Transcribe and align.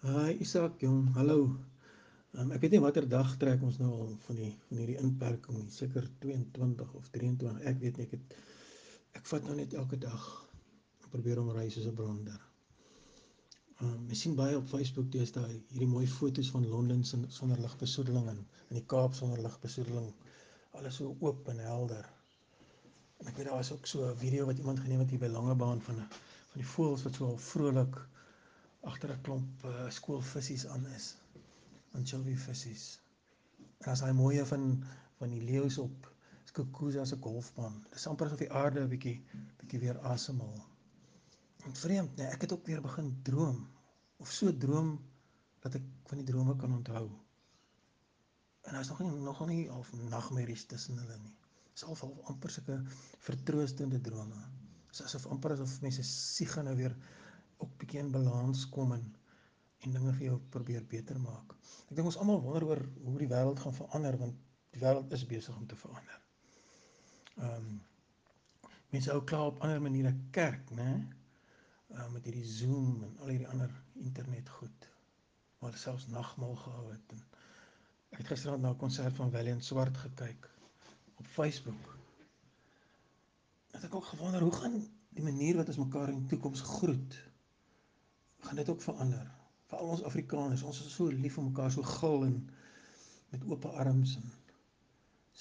Hi 0.00 0.32
Isak, 0.40 0.78
jong, 0.80 1.10
hallo. 1.12 1.42
Um, 2.32 2.52
ek 2.56 2.62
weet 2.64 2.72
nie 2.72 2.78
watter 2.80 3.04
dag 3.04 3.34
trek 3.40 3.60
ons 3.68 3.74
nou 3.82 3.88
al 3.92 4.12
van 4.24 4.38
die 4.38 4.46
van 4.68 4.78
hierdie 4.80 4.94
inperking 4.96 5.58
nie. 5.58 5.72
Seker 5.74 6.06
22 6.22 6.94
of 6.96 7.08
23. 7.16 7.58
Ek 7.68 7.82
weet 7.82 7.98
nie 8.00 8.06
ek 8.06 8.14
het 8.14 8.36
ek 9.20 9.26
vat 9.28 9.44
nou 9.44 9.56
net 9.58 9.74
elke 9.76 9.98
dag 10.00 10.22
probeer 11.12 11.42
om 11.42 11.50
ry 11.52 11.66
soos 11.74 11.90
'n 11.90 11.92
brander. 11.98 12.38
Um, 13.84 14.06
ek 14.08 14.16
sien 14.22 14.38
baie 14.38 14.56
op 14.56 14.70
Facebook 14.72 15.10
deesdae 15.12 15.58
hierdie 15.74 15.90
mooi 15.92 16.06
foto's 16.14 16.48
van 16.54 16.64
Londen 16.72 17.04
sonder 17.10 17.60
ligbesoedeling 17.60 18.30
en 18.32 18.40
in 18.70 18.78
die 18.80 18.86
Kaap 18.94 19.18
sonder 19.18 19.42
ligbesoedeling. 19.48 20.08
Alles 20.80 20.96
so 21.02 21.12
oop 21.20 21.52
en 21.52 21.60
helder. 21.66 22.08
En 23.20 23.28
ek 23.28 23.36
weet 23.36 23.50
daar 23.52 23.60
was 23.60 23.74
ook 23.76 23.84
so 23.92 24.08
'n 24.08 24.16
video 24.24 24.48
wat 24.48 24.64
iemand 24.64 24.80
geneem 24.80 25.04
het 25.04 25.12
hier 25.12 25.26
by 25.26 25.32
Langebaan 25.36 25.84
van 25.90 26.00
van 26.54 26.64
die 26.64 26.70
voëls 26.76 27.04
wat 27.04 27.20
so 27.20 27.26
al 27.34 27.38
vrolik 27.50 28.00
agter 28.80 29.12
'n 29.12 29.20
klomp 29.26 29.64
uh, 29.64 29.90
skoolvissies 29.90 30.66
aan 30.66 30.86
is. 30.86 31.16
Anchovy 31.92 32.36
vissies. 32.36 33.00
En 33.80 33.92
as 33.92 34.02
hy 34.04 34.12
mooie 34.12 34.46
van 34.46 34.84
van 35.20 35.28
die 35.34 35.42
leeu's 35.44 35.78
op 35.78 36.08
Skukuza 36.50 37.04
se 37.04 37.16
golfbaan. 37.20 37.74
Dis 37.92 38.06
amper 38.10 38.26
asof 38.26 38.40
die 38.40 38.52
aarde 38.52 38.80
'n 38.80 38.88
bietjie 38.88 39.16
bietjie 39.60 39.80
weer 39.80 39.98
asemhaal. 40.12 40.62
En 41.66 41.74
vreemd, 41.76 42.16
nee, 42.16 42.26
ek 42.26 42.40
het 42.46 42.52
ook 42.52 42.66
weer 42.66 42.80
begin 42.80 43.10
droom 43.22 43.68
of 44.16 44.32
so 44.32 44.56
droom 44.64 44.94
dat 45.60 45.74
ek 45.74 45.84
van 46.10 46.18
die 46.18 46.26
drome 46.32 46.56
kan 46.56 46.72
onthou. 46.72 47.06
En 48.60 48.72
daar's 48.72 48.88
nog 48.88 49.00
nie 49.00 49.10
nog 49.10 49.46
nie 49.46 49.68
half 49.68 49.92
nagmerries 49.92 50.64
tussen 50.72 50.98
hulle 50.98 51.18
nie. 51.18 51.36
Dis 51.72 51.84
al 51.84 51.96
half 51.96 52.26
amper 52.32 52.50
sulke 52.50 52.80
vertroostende 53.28 54.00
drome. 54.00 54.40
Dis 54.90 55.02
asof 55.02 55.26
amper 55.26 55.54
asof 55.56 55.80
mense 55.84 56.02
siege 56.02 56.62
nou 56.62 56.76
weer 56.76 56.96
ook 57.64 57.76
bietjie 57.80 58.00
in 58.02 58.12
balans 58.14 58.68
kom 58.76 58.92
en 58.96 59.08
en 59.80 59.94
dinge 59.96 60.12
vir 60.16 60.26
jou 60.26 60.38
probeer 60.54 60.82
beter 60.88 61.16
maak. 61.20 61.54
Ek 61.88 61.94
dink 61.96 62.10
ons 62.10 62.18
almal 62.20 62.42
wonder 62.44 62.66
oor 62.68 62.82
hoe 63.04 63.20
die 63.22 63.28
wêreld 63.30 63.62
gaan 63.62 63.76
verander 63.76 64.18
want 64.20 64.36
die 64.74 64.82
wêreld 64.82 65.14
is 65.16 65.24
besig 65.30 65.56
om 65.56 65.68
te 65.70 65.78
verander. 65.84 66.18
Ehm 67.38 67.70
um, 67.70 67.78
mense 68.90 69.12
hou 69.12 69.22
klaar 69.22 69.52
op 69.52 69.60
ander 69.62 69.80
maniere 69.80 70.10
kerk, 70.34 70.70
né? 70.74 70.90
Uh, 71.94 72.08
met 72.10 72.24
hierdie 72.26 72.46
Zoom 72.46 73.04
en 73.06 73.12
al 73.22 73.30
hierdie 73.32 73.48
ander 73.48 73.70
internet 74.02 74.48
goed. 74.58 74.88
Maar 75.62 75.78
selfs 75.78 76.08
nagmaal 76.10 76.56
gehou 76.64 76.88
het 76.90 77.14
en 77.14 77.22
ek 78.10 78.22
het 78.22 78.32
gister 78.32 78.58
na 78.58 78.74
'n 78.74 78.82
konsert 78.84 79.16
van 79.16 79.30
Valiant 79.30 79.64
Swart 79.64 79.96
gekyk 79.96 80.50
op 81.22 81.26
Facebook. 81.26 81.96
Het 83.70 83.84
ek 83.84 83.94
ook 83.94 84.04
gewonder 84.12 84.42
hoe 84.42 84.52
gaan 84.52 84.80
die 85.08 85.24
manier 85.24 85.56
wat 85.56 85.68
ons 85.68 85.82
mekaar 85.86 86.08
in 86.08 86.18
die 86.20 86.30
toekoms 86.34 86.60
groet 86.60 87.29
gaan 88.50 88.58
dit 88.58 88.68
ook 88.68 88.82
verander. 88.82 89.26
Vir 89.70 89.78
al 89.78 89.90
ons 89.94 90.00
Afrikaners, 90.02 90.62
ons 90.66 90.78
is 90.82 90.94
so 90.94 91.06
lief 91.14 91.36
vir 91.38 91.44
mekaar, 91.46 91.70
so 91.70 91.86
gul 91.86 92.24
en 92.26 92.38
met 93.30 93.44
oop 93.46 93.66
arms 93.70 94.16
en 94.18 94.32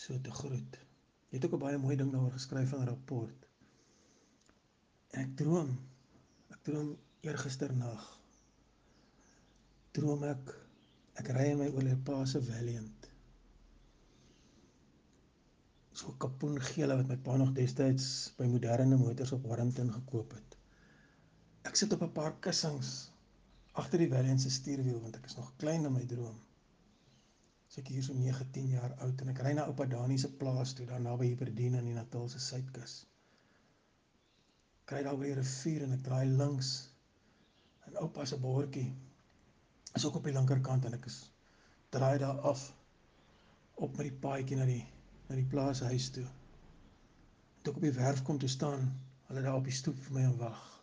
so 0.02 0.18
te 0.22 0.34
groet. 0.40 0.78
Jy 1.30 1.40
het 1.40 1.48
ook 1.48 1.56
'n 1.58 1.64
baie 1.64 1.80
mooi 1.82 1.96
ding 1.98 2.12
daaroor 2.14 2.36
geskryf 2.38 2.74
in 2.74 2.84
'n 2.84 2.90
rapport. 2.90 3.48
En 5.10 5.24
ek 5.24 5.32
droom. 5.42 5.72
Ek 6.50 6.62
droom 6.70 6.92
eergister 7.22 7.74
nag. 7.74 8.06
Droom 9.92 10.24
ek 10.24 10.54
ek 11.16 11.34
ry 11.40 11.48
in 11.56 11.58
my 11.58 11.70
oorlede 11.70 12.04
pa 12.12 12.26
se 12.26 12.42
Valiant. 12.42 13.10
So 15.92 16.14
kapoen 16.18 16.62
gele 16.62 16.96
wat 16.96 17.08
my 17.08 17.18
pa 17.18 17.36
nog 17.38 17.52
destyds 17.58 18.34
by 18.38 18.46
moderne 18.46 18.98
motors 18.98 19.32
op 19.32 19.46
Warrington 19.46 19.94
gekoop 19.94 20.32
het. 20.32 20.59
Ek 21.70 21.78
sit 21.78 21.92
op 21.94 22.02
'n 22.02 22.14
paar 22.14 22.32
kussings 22.46 22.92
agter 23.80 24.02
die 24.02 24.10
Valiant 24.12 24.42
se 24.42 24.50
stuurwiel 24.54 25.02
want 25.02 25.18
ek 25.18 25.28
is 25.30 25.36
nog 25.40 25.50
klein 25.64 25.84
in 25.90 25.94
my 25.94 26.06
droom. 26.14 26.38
So 27.70 27.82
ek 27.82 27.92
hier 27.94 28.06
so 28.08 28.16
9, 28.22 28.48
10 28.56 28.72
jaar 28.74 28.96
oud 29.06 29.20
en 29.22 29.30
ek 29.34 29.42
ry 29.46 29.52
na 29.58 29.66
oupa 29.70 29.86
Dani 29.92 30.18
se 30.24 30.32
plaas 30.40 30.72
toe 30.80 30.88
daar 30.92 31.04
naby 31.04 31.28
Hiberdien 31.28 31.76
aan 31.78 31.90
die 31.92 31.94
Natalse 31.98 32.42
suidkus. 32.46 32.96
Kry 34.90 35.04
daar 35.06 35.20
by 35.20 35.30
die 35.30 35.36
rivier 35.42 35.86
en 35.86 35.94
ek 36.00 36.02
draai 36.10 36.26
links 36.42 36.72
en 37.86 38.02
oupa 38.08 38.26
se 38.26 38.42
bordjie 38.48 38.88
is 40.02 40.10
ook 40.10 40.18
op 40.22 40.32
die 40.32 40.36
linkerkant 40.40 40.90
en 40.90 40.98
ek 40.98 41.06
is 41.14 41.20
draai 41.98 42.18
daar 42.26 42.42
af 42.54 42.66
op 43.76 43.94
met 44.02 44.10
die 44.10 44.18
paadjie 44.26 44.58
na 44.58 44.66
die 44.74 44.82
na 45.30 45.38
die 45.38 45.46
plaashuis 45.54 46.10
toe. 46.18 46.26
Toe 47.62 47.76
ek 47.76 47.80
op 47.84 47.88
die 47.92 47.96
werf 48.02 48.26
kom 48.26 48.42
te 48.42 48.50
staan, 48.58 48.90
hulle 49.30 49.46
daar 49.46 49.62
op 49.62 49.70
die 49.70 49.80
stoep 49.84 50.02
vir 50.08 50.18
my 50.18 50.28
en 50.34 50.38
wag 50.42 50.79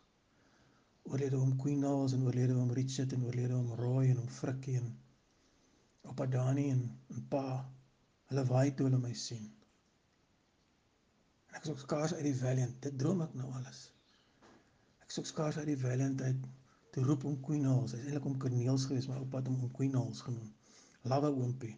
oorlede 1.06 1.38
om 1.38 1.56
Queen 1.56 1.78
Nels 1.80 2.12
en 2.12 2.24
oorlede 2.26 2.56
om 2.58 2.70
Richard 2.70 3.12
en 3.12 3.24
oorlede 3.24 3.56
om 3.56 3.72
Roy 3.78 4.08
en 4.10 4.18
om 4.18 4.28
Frikkie 4.28 4.76
en 4.80 4.88
Oupa 6.02 6.26
Dani 6.26 6.70
en, 6.70 6.82
en 7.14 7.28
Pa 7.30 7.44
hulle 8.30 8.44
waai 8.50 8.74
toe 8.74 8.88
hulle 8.88 8.98
my 8.98 9.12
sien. 9.14 9.46
En 11.48 11.58
ek 11.58 11.66
is 11.66 11.72
ook 11.72 11.84
skaars 11.84 12.14
uit 12.14 12.26
die 12.26 12.34
Valiant, 12.40 12.74
dit 12.82 12.98
droom 12.98 13.22
ek 13.22 13.38
nou 13.38 13.52
alles. 13.60 13.84
Ek 15.02 15.14
is 15.14 15.20
ook 15.22 15.30
skaars 15.30 15.60
uit 15.62 15.70
die 15.70 15.78
Valiant 15.78 16.22
uit 16.26 16.50
te 16.94 17.06
roep 17.06 17.24
om 17.28 17.38
Queen 17.46 17.62
Nels, 17.68 17.94
hy 17.94 18.02
is 18.02 18.10
eintlik 18.10 18.26
om 18.26 18.38
Corneels 18.42 18.88
gewees, 18.90 19.06
maar 19.10 19.22
oupa 19.22 19.42
het 19.42 19.50
hom 19.52 19.62
om 19.68 19.72
Queen 19.78 19.94
Nels 19.94 20.24
genoem. 20.26 20.50
Lawe 21.06 21.30
oompie, 21.30 21.76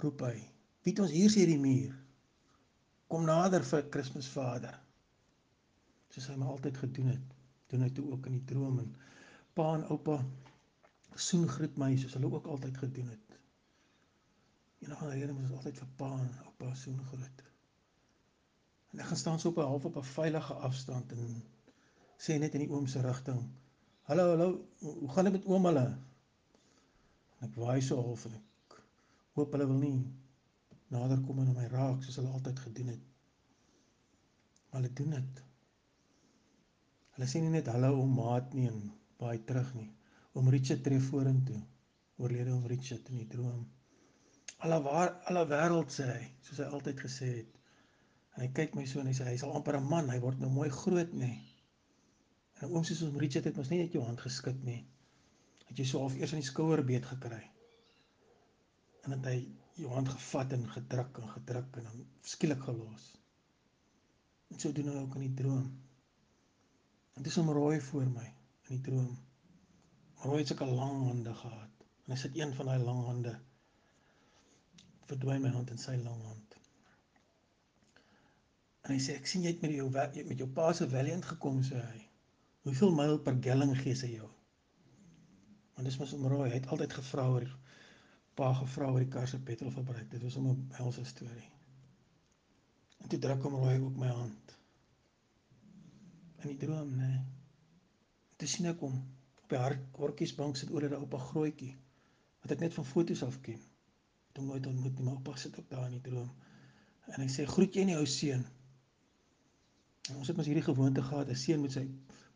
roep 0.00 0.24
hy, 0.24 0.36
Piet 0.86 1.00
ons 1.02 1.12
hier 1.12 1.32
sê 1.34 1.44
die 1.48 1.58
muur, 1.58 1.96
kom 3.10 3.24
nader 3.26 3.64
vir 3.66 3.88
Christmas 3.92 4.28
vader, 4.30 4.76
soos 6.14 6.28
hy 6.30 6.36
my 6.38 6.46
altyd 6.52 6.78
gedoen 6.78 7.10
het 7.10 7.35
doen 7.70 7.82
hy 7.82 7.90
toe 7.90 8.10
ook 8.12 8.26
in 8.30 8.38
die 8.38 8.44
droom 8.52 8.78
en 8.82 8.92
pa 9.58 9.72
en 9.74 9.86
oupa 9.94 10.20
soen 11.28 11.46
groet 11.48 11.76
my 11.80 11.90
soos 11.96 12.14
hulle 12.18 12.30
ook 12.32 12.46
altyd 12.54 12.78
gedoen 12.78 13.08
het. 13.08 13.36
Enige 14.84 15.08
rede 15.10 15.32
moet 15.32 15.46
ons 15.48 15.58
altyd 15.58 15.78
vir 15.82 15.92
pa 16.00 16.10
en 16.22 16.32
oupa 16.44 16.74
soen 16.74 16.98
groet. 17.10 17.44
En 18.92 19.00
ek 19.04 19.08
gaan 19.12 19.22
staan 19.22 19.40
so 19.40 19.48
op 19.48 19.58
'n 19.62 19.70
half 19.70 19.84
op 19.84 19.96
'n 19.96 20.10
veilige 20.10 20.54
afstand 20.68 21.12
en 21.12 21.42
sê 22.26 22.38
net 22.38 22.54
in 22.54 22.64
die 22.64 22.70
oom 22.70 22.86
se 22.86 23.00
rigting: 23.00 23.40
"Hallo, 24.02 24.28
hallo, 24.28 24.68
hoe 24.80 25.08
gaan 25.08 25.24
dit 25.24 25.32
met 25.32 25.46
oom 25.46 25.64
hulle?" 25.70 25.86
En 27.38 27.48
ek 27.48 27.54
waai 27.54 27.80
so 27.82 28.02
half 28.02 28.24
en 28.24 28.34
ek 28.34 28.78
hoop 29.32 29.52
hulle 29.52 29.66
wil 29.66 29.78
nie 29.78 29.98
nader 30.88 31.20
kom 31.26 31.38
en 31.38 31.52
my 31.54 31.66
raak 31.66 32.02
soos 32.02 32.16
hulle 32.20 32.32
altyd 32.38 32.58
gedoen 32.58 32.86
het. 32.94 33.04
Maar 34.70 34.80
hulle 34.80 34.92
doen 34.92 35.10
dit. 35.10 35.45
Hulle 37.16 37.26
sê 37.32 37.40
nie 37.40 37.52
net 37.54 37.68
hallo 37.72 37.94
om 38.02 38.10
maat 38.12 38.50
nie 38.52 38.66
en 38.68 38.80
baie 39.20 39.38
terug 39.48 39.70
nie. 39.78 39.88
Oom 40.36 40.50
Richard 40.52 40.82
tree 40.84 41.00
vorentoe. 41.00 41.62
Oorlede 42.20 42.52
oom 42.52 42.66
Richard 42.68 43.08
in 43.08 43.22
die 43.22 43.28
droom. 43.34 43.62
Alle 44.64 44.76
waar 44.84 45.14
alle 45.30 45.44
wêreld 45.48 45.94
sê 45.94 46.08
hy, 46.10 46.26
soos 46.44 46.60
hy 46.60 46.66
altyd 46.78 47.00
gesê 47.06 47.28
het. 47.38 47.54
En 48.34 48.44
hy 48.44 48.50
kyk 48.58 48.76
my 48.76 48.84
so 48.90 49.00
en 49.00 49.08
hy 49.08 49.14
sê 49.16 49.30
hy 49.30 49.32
is 49.38 49.44
al 49.48 49.54
amper 49.56 49.78
'n 49.80 49.88
man, 49.92 50.12
hy 50.12 50.18
word 50.26 50.44
nou 50.44 50.50
mooi 50.52 50.68
groot 50.82 51.16
nê. 51.22 51.30
En 52.60 52.68
oom 52.68 52.84
sê 52.84 52.92
soos 52.92 53.08
oom 53.08 53.18
Richard 53.24 53.48
het 53.48 53.56
mos 53.56 53.72
nie 53.72 53.80
net 53.80 53.96
jou 53.96 54.04
hand 54.04 54.20
geskit 54.20 54.60
nie. 54.68 54.82
Het 55.70 55.80
jy 55.80 55.88
so 55.88 56.04
half 56.04 56.20
eers 56.20 56.36
aan 56.36 56.44
die 56.44 56.50
skouer 56.50 56.84
beet 56.84 57.08
gekry. 57.14 57.40
En 59.04 59.16
dan 59.16 59.24
hy 59.32 59.38
jou 59.80 59.88
hand 59.96 60.12
gevat 60.12 60.52
en 60.52 60.68
gedruk 60.76 61.18
en 61.24 61.32
gedruk 61.38 61.80
en 61.80 61.88
dan 61.88 62.06
skielik 62.36 62.60
gelos. 62.68 63.08
En 64.52 64.60
so 64.60 64.72
doen 64.72 64.92
hy 64.92 65.00
ook 65.00 65.16
in 65.16 65.28
die 65.30 65.36
droom. 65.42 65.85
En 67.16 67.22
dis 67.22 67.36
om 67.36 67.50
rooi 67.50 67.80
voor 67.80 68.08
my 68.12 68.26
in 68.68 68.76
die 68.76 68.80
droom. 68.88 69.12
Rooi 70.24 70.38
het 70.42 70.50
sulke 70.50 70.66
lang 70.68 71.04
hande 71.06 71.34
gehad. 71.34 71.84
En 72.04 72.12
hy 72.12 72.18
sit 72.20 72.36
een 72.36 72.52
van 72.54 72.68
daai 72.70 72.82
lang 72.84 73.04
hande 73.06 73.34
verdwyn 75.06 75.44
my 75.44 75.52
hand 75.54 75.70
in 75.70 75.78
sy 75.78 75.94
lang 76.02 76.22
hand. 76.26 76.56
En 78.84 78.92
hy 78.92 78.98
sê 79.02 79.14
ek 79.16 79.28
sien 79.30 79.44
jy 79.46 79.52
het 79.54 79.62
met 79.62 79.72
jou 79.76 79.86
met 79.92 80.42
jou 80.42 80.48
pa 80.58 80.72
se 80.74 80.88
Valiant 80.90 81.28
gekom 81.30 81.62
sê 81.66 81.78
hy. 81.78 82.00
Hoeveel 82.66 82.92
myl 82.98 83.16
per 83.22 83.38
gallon 83.42 83.74
gee 83.78 83.94
sy 83.94 84.10
jou? 84.16 84.28
Want 85.76 85.88
dis 85.88 85.98
mos 86.00 86.12
om 86.18 86.26
rooi. 86.32 86.50
Hy 86.50 86.58
het 86.58 86.68
altyd 86.74 86.98
gevra 86.98 87.28
oor 87.36 87.46
pa 88.36 88.50
gevra 88.60 88.90
oor 88.92 89.04
die 89.04 89.12
kar 89.12 89.30
se 89.30 89.40
petrolverbruik. 89.40 90.10
Dit 90.10 90.26
was 90.26 90.36
om 90.42 90.50
'n 90.50 90.68
helse 90.80 91.04
storie. 91.04 91.48
En 93.00 93.08
toe 93.08 93.18
druk 93.18 93.42
hom 93.48 93.54
rooi 93.62 93.78
op 93.80 93.96
my 93.96 94.12
hand 94.12 94.56
in 96.42 96.52
die 96.52 96.60
droom, 96.66 96.92
nê. 96.96 97.08
Nee. 97.08 97.24
Toe 98.36 98.48
sien 98.48 98.68
ek 98.68 98.82
hom 98.84 98.96
op 99.42 99.52
die 99.52 99.60
hartkortjiesbank 99.62 100.58
sit 100.60 100.72
oor 100.74 100.84
'n 100.88 100.98
oupa 100.98 101.18
grootjie 101.30 101.74
wat 102.42 102.52
ek 102.54 102.60
net 102.64 102.74
van 102.74 102.84
foto's 102.84 103.22
af 103.26 103.40
ken. 103.46 103.60
Toe 104.32 104.44
nooit 104.44 104.66
ontmoet 104.66 104.98
nie, 104.98 105.04
maar 105.04 105.18
oupa 105.18 105.36
sit 105.36 105.58
ook 105.58 105.70
daar 105.70 105.86
in 105.86 105.96
die 105.98 106.04
droom. 106.10 106.30
En 107.14 107.20
hy 107.22 107.28
sê 107.32 107.46
groet 107.46 107.74
jy 107.74 107.84
nie 107.84 107.96
ou 107.96 108.06
seun. 108.06 108.44
En 110.10 110.16
ons 110.16 110.28
het 110.28 110.36
mos 110.36 110.46
hierdie 110.46 110.66
gewoonte 110.66 111.02
gehad, 111.02 111.28
'n 111.28 111.42
seun 111.44 111.62
met 111.62 111.72
sy 111.72 111.86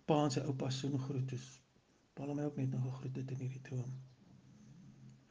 pa 0.06 0.25
en 0.25 0.31
sy 0.31 0.41
oupa 0.41 0.70
soen 0.70 0.99
groet. 0.99 1.29
Dus 1.29 1.61
pa 2.14 2.26
het 2.26 2.37
my 2.37 2.44
ook 2.49 2.56
net 2.56 2.70
nog 2.70 2.82
gegroet 2.88 3.17
het 3.17 3.31
in 3.31 3.43
hierdie 3.44 3.62
droom. 3.69 3.93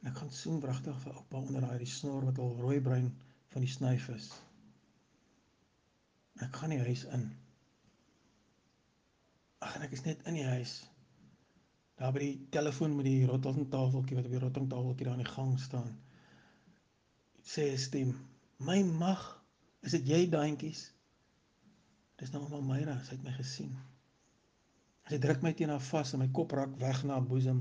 En 0.00 0.10
ek 0.10 0.16
gaan 0.16 0.30
soen 0.30 0.60
wragtig 0.60 1.00
vir 1.02 1.12
oupa 1.12 1.36
onder 1.36 1.60
daai 1.60 1.86
snor 1.86 2.24
wat 2.24 2.38
al 2.38 2.56
rooi 2.60 2.80
bruin 2.80 3.12
van 3.52 3.60
die 3.60 3.70
snyf 3.70 4.08
is. 4.08 4.30
Ek 6.40 6.56
gaan 6.56 6.70
die 6.70 6.84
huis 6.86 7.04
in. 7.04 7.30
Ag 9.60 9.76
en 9.76 9.84
ek 9.86 9.96
is 9.96 10.06
net 10.06 10.22
in 10.28 10.38
die 10.40 10.48
huis. 10.56 10.80
daar 12.00 12.14
by 12.16 12.20
die 12.22 12.46
telefoon 12.48 12.94
met 12.96 13.04
die 13.04 13.26
rotting 13.28 13.66
tafeltjie 13.68 14.16
wat 14.16 14.24
op 14.24 14.32
die 14.32 14.40
rotting 14.40 14.68
tafeltjie 14.70 15.04
daar 15.04 15.18
in 15.18 15.24
die 15.26 15.32
gang 15.34 15.50
staan. 15.60 15.90
Sê 17.44 17.66
stem: 17.76 18.14
"My 18.56 18.78
mag, 18.82 19.20
is 19.84 19.92
dit 19.92 20.08
jy 20.08 20.20
daantjies?" 20.32 20.86
Dis 22.16 22.32
nou 22.32 22.42
ouma 22.46 22.60
Myra, 22.60 22.98
sy 23.04 23.18
het 23.18 23.24
my 23.24 23.34
gesien. 23.36 23.76
Sy 25.08 25.18
druk 25.18 25.42
my 25.44 25.52
teen 25.56 25.72
haar 25.72 25.84
vas 25.90 26.12
en 26.14 26.20
my 26.20 26.28
kop 26.36 26.52
raak 26.56 26.72
weg 26.80 27.04
na 27.04 27.16
haar 27.16 27.28
boesem. 27.28 27.60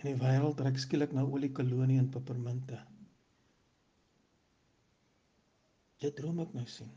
En 0.00 0.06
die 0.06 0.18
wêreld 0.18 0.60
ruik 0.60 0.78
skielik 0.78 1.12
na 1.12 1.22
oliekolonie 1.26 1.98
en 1.98 2.10
pepermunte. 2.10 2.78
Dit 6.00 6.16
droom 6.16 6.38
ek 6.46 6.54
nou 6.56 6.66
sien. 6.70 6.90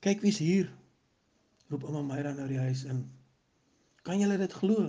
Kyk 0.00 0.22
wie's 0.24 0.38
hier. 0.42 0.70
Roep 1.68 1.84
ouma 1.84 2.00
Myra 2.02 2.32
nou 2.32 2.46
die 2.48 2.60
huis 2.62 2.86
in. 2.88 3.02
Kan 4.06 4.20
julle 4.22 4.38
dit 4.40 4.54
glo? 4.56 4.86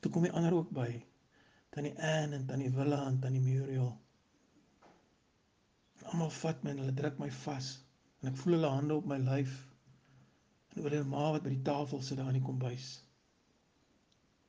Toe 0.00 0.12
kom 0.12 0.24
die 0.24 0.32
ander 0.32 0.56
ook 0.56 0.70
by. 0.72 0.88
Tannie 1.74 1.92
Anne 1.98 2.38
en 2.38 2.46
tannie 2.48 2.70
Willa 2.72 3.02
en 3.10 3.18
tannie 3.20 3.42
Muriel. 3.44 3.90
Almal 6.08 6.32
vat 6.38 6.64
my 6.64 6.72
en 6.72 6.80
hulle 6.84 6.96
druk 6.96 7.20
my 7.20 7.28
vas 7.42 7.70
en 8.22 8.30
ek 8.30 8.38
voel 8.40 8.56
hulle 8.56 8.72
hande 8.72 8.96
op 8.96 9.08
my 9.10 9.18
lyf. 9.20 9.54
En 10.72 10.80
oor 10.82 10.94
hulle 10.96 11.08
ma 11.12 11.26
wat 11.34 11.44
by 11.44 11.52
die 11.52 11.64
tafel 11.66 12.00
sit 12.04 12.20
daar 12.20 12.30
in 12.32 12.38
die 12.38 12.46
kombuis. 12.46 12.90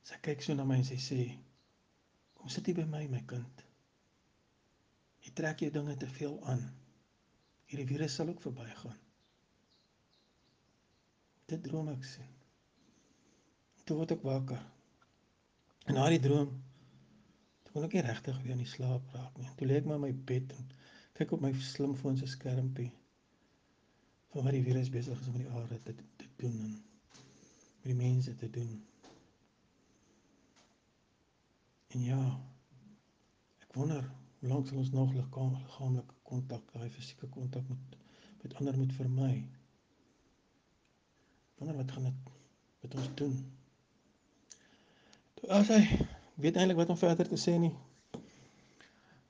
Sy 0.07 0.19
kyk 0.23 0.45
so 0.45 0.55
na 0.55 0.63
my 0.69 0.77
en 0.79 0.87
sy 0.87 0.99
sê: 1.01 1.21
"Kom 2.39 2.51
sit 2.53 2.69
hier 2.69 2.77
by 2.79 2.85
my, 2.91 3.03
my 3.11 3.23
kind. 3.27 3.65
Jy 5.25 5.33
trek 5.35 5.65
jou 5.65 5.71
dinge 5.75 5.97
te 5.99 6.07
veel 6.19 6.37
aan. 6.53 6.63
Hierdie 7.67 7.89
virus 7.91 8.15
sal 8.15 8.31
ook 8.31 8.45
verbygaan." 8.47 9.04
Dit 11.51 11.63
droom 11.63 11.91
ek 11.93 12.07
sien 12.07 12.31
toe 13.85 13.99
word 13.99 14.15
ek 14.15 14.23
wakker. 14.25 14.61
En 15.85 15.97
na 15.99 16.07
die 16.09 16.21
droom 16.21 16.49
toe 17.65 17.75
kon 17.75 17.85
ek 17.85 17.93
nie 17.97 18.05
regtig 18.07 18.39
weer 18.41 18.55
in 18.55 18.63
die 18.63 18.71
slaap 18.71 19.11
raak 19.13 19.37
nie. 19.37 19.51
Toe 19.59 19.67
lê 19.69 19.77
ek 19.77 19.89
maar 19.89 19.99
in 19.99 20.07
my 20.07 20.13
bed 20.31 20.55
en 20.57 20.71
kyk 21.19 21.35
op 21.37 21.43
my 21.45 21.51
slimfoon 21.67 22.17
se 22.17 22.29
skermpie 22.31 22.89
van 24.33 24.47
wat 24.47 24.57
die 24.57 24.65
virus 24.65 24.89
besig 24.91 25.21
is 25.21 25.29
om 25.31 25.37
die 25.39 25.51
aarde 25.53 25.77
te, 25.85 25.93
te 26.19 26.29
doen 26.41 26.57
en 26.65 26.73
met 26.73 27.91
die 27.91 27.99
mense 27.99 28.33
te 28.41 28.49
doen. 28.57 28.73
En 31.93 32.03
ja, 32.03 32.21
ek 33.63 33.77
wonder 33.77 34.01
hoe 34.41 34.49
lank 34.49 34.67
sal 34.67 34.81
ons 34.81 34.91
nog 34.95 35.13
liggaamlike 35.13 36.17
kontak, 36.25 36.65
daai 36.73 36.89
fisieke 36.89 37.29
kontak 37.37 37.69
met 37.69 38.01
met 38.45 38.53
ander 38.59 38.75
moet 38.77 38.91
vermy. 38.93 39.31
Wonder 41.57 41.75
wat 41.75 41.91
gaan 41.91 42.03
dit 42.03 42.31
met 42.81 42.95
ons 42.95 43.09
doen? 43.15 43.35
As 45.47 45.69
hy 45.71 45.81
weet 46.41 46.57
eintlik 46.57 46.77
wat 46.77 46.89
om 46.91 46.99
verder 46.99 47.27
te 47.29 47.39
sê 47.39 47.55
nie. 47.59 47.71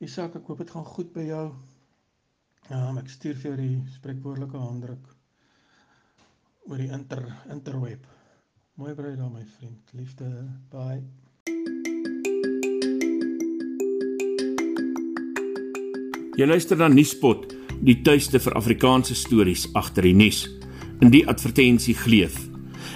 Isak, 0.01 0.35
ek 0.39 0.47
hoop 0.49 0.63
dit 0.63 0.71
gaan 0.73 0.87
goed 0.87 1.11
by 1.13 1.27
jou. 1.27 1.45
Um, 2.73 2.97
ek 2.97 3.11
stuur 3.13 3.37
vir 3.37 3.51
jou 3.51 3.57
die 3.59 3.75
spreekwoordelike 3.93 4.57
handdruk 4.57 5.11
oor 6.65 6.81
die 6.81 6.89
inter 6.89 7.21
interweb. 7.53 8.07
Mooi 8.81 8.95
bly 8.97 9.13
daar 9.19 9.29
my 9.29 9.45
vriend. 9.59 9.93
Liefde. 9.93 10.31
Bye. 10.73 11.03
Jy 16.35 16.49
luister 16.49 16.75
na 16.75 16.89
Nuuspot, 16.91 17.53
die 17.85 18.01
tuiste 18.03 18.41
vir 18.43 18.57
Afrikaanse 18.57 19.15
stories 19.15 19.69
agter 19.77 20.09
die 20.09 20.17
nuus. 20.17 20.47
In 21.03 21.11
die 21.11 21.25
advertensie 21.27 21.95
gleef 21.95 22.37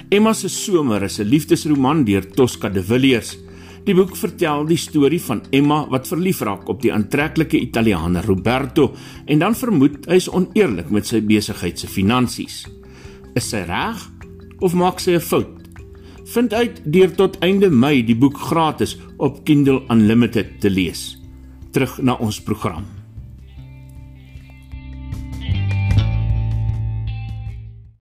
Emma 0.10 0.34
se 0.34 0.48
somer 0.50 1.04
is 1.04 1.20
'n 1.20 1.28
liefdesroman 1.28 2.04
deur 2.04 2.26
Tosca 2.28 2.70
de 2.70 2.84
Villiers. 2.84 3.38
Die 3.86 3.94
boek 3.94 4.16
vertel 4.16 4.66
die 4.66 4.78
storie 4.78 5.22
van 5.22 5.42
Emma 5.50 5.88
wat 5.90 6.08
verlief 6.08 6.42
raak 6.42 6.70
op 6.70 6.82
die 6.82 6.94
aantreklike 6.94 7.60
Italiaaner 7.60 8.26
Roberto 8.26 8.96
en 9.26 9.40
dan 9.40 9.56
vermoed 9.56 10.06
hy 10.06 10.16
is 10.16 10.30
oneerlik 10.30 10.90
met 10.90 11.08
sy 11.08 11.22
besigheid 11.22 11.80
se 11.80 11.88
finansies. 11.88 12.66
Is 13.36 13.50
sy 13.50 13.64
reg 13.66 14.10
of 14.60 14.74
maak 14.74 15.00
sy 15.00 15.12
'n 15.12 15.22
fout? 15.22 15.56
Vind 16.26 16.54
uit 16.54 16.82
deur 16.86 17.16
tot 17.16 17.40
einde 17.40 17.70
Mei 17.70 18.06
die 18.06 18.16
boek 18.16 18.38
gratis 18.38 18.98
op 19.18 19.44
Kindle 19.46 19.84
Unlimited 19.90 20.60
te 20.62 20.70
lees. 20.70 21.18
Terug 21.72 22.02
na 22.02 22.14
ons 22.14 22.42
program. 22.42 22.99